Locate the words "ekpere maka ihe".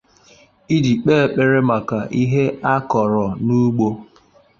1.27-2.43